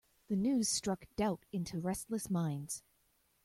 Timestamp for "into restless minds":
1.51-2.81